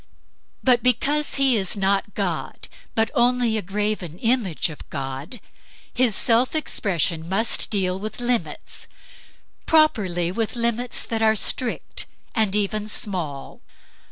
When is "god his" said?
4.89-6.15